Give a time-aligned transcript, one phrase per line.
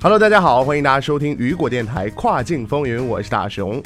[0.00, 3.82] Hello，大家好，欢迎大家收听雨果电台跨境风云，我是大熊。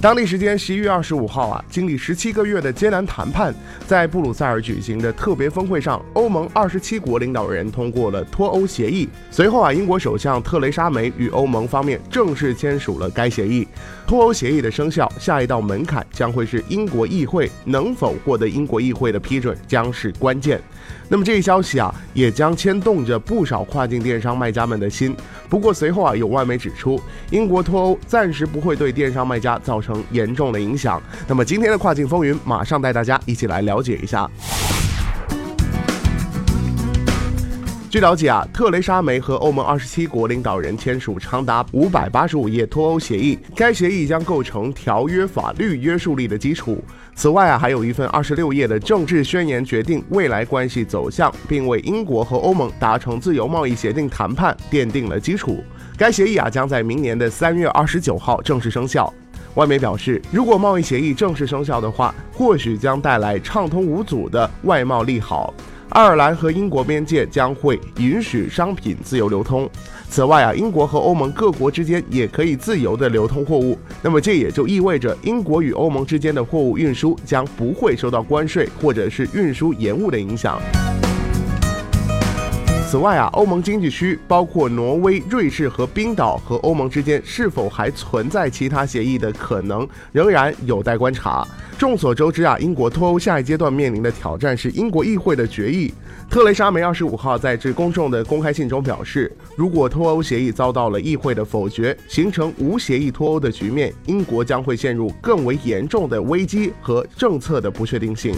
[0.00, 3.52] 当地时间十一月二十五号啊，经历十七个月的艰难谈判，
[3.84, 9.08] 在布鲁塞尔举行的特别峰会上，欧盟二十七国领导人通过了脱欧协议。
[9.28, 13.66] 随后啊，英国首相特蕾莎梅与欧盟方面正式签署了该协议。
[14.06, 20.60] 脱欧协议的生效，下一道门槛将会是英国议会能否获得英国议会的批准，将是关键。
[21.10, 25.14] 那么这一消息啊，也将牵动着不少跨境电商卖家们的心。
[25.48, 31.02] 不过随后啊，有外媒指出，英国脱欧暂时不会对电商卖家造成成严重的影响。
[31.26, 34.28] 那么今天的跨境风云，马上带大家一起来了解一下。
[37.90, 46.84] 据了解啊，特蕾莎梅和欧盟二十七国领导人签署长达五百八十五页脱欧协议，该协议将构成条约法律约束力的基础。
[47.14, 55.64] 此外啊，还有一份二十六页的政治宣言，决定未来关系走向，并为英国和欧盟达成自由贸易协定谈判奠定了基础。
[55.96, 59.10] 该协议啊，将在明年的三月二十九号正式生效。
[59.58, 65.52] 外媒表示，如果贸易协议正式生效的话，或许将带来畅通无阻的外贸利好。
[65.88, 69.68] 爱尔兰和英国边界将会允许商品自由流通。
[70.08, 73.76] 此外啊，英国和欧盟各国之间也可以自由的流通货物。
[74.00, 80.62] 那么这也就意味着，英国与欧盟之间的货物运输将不会受到关税或者是运输延误的影响。
[82.90, 91.46] 此外啊，欧盟经济区包括挪威、瑞士和冰岛和欧盟之间是否还存在其他协议的可能，仍然有待观察。
[91.76, 95.92] 众所周知啊，英国脱欧下一阶段面临的挑战是英国议会的决议。
[96.30, 108.34] 特蕾莎梅二十五号在致公众的公开信中表示，如果脱欧协议遭到了议会的否决，形成无协议脱欧的局面，英国将会陷入更为严重的危机和政策的不确定性。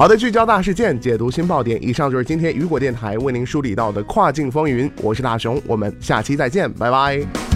[0.00, 1.78] 好的，聚焦大事件，解读新爆点。
[1.84, 4.90] 以上就是今天雨果电台为您梳理到的跨境风云。
[5.02, 7.49] 我是大熊，我们下期再见，拜拜。